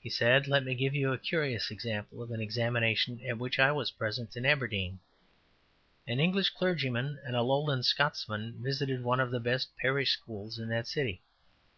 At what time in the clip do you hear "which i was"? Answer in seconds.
3.36-3.90